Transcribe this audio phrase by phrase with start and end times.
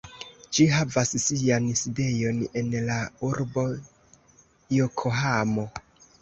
[0.57, 2.95] Ĝi havas sian sidejon en la
[3.29, 3.67] urbo
[4.79, 5.69] Jokohamo.